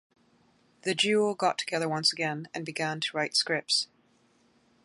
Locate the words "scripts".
3.35-3.85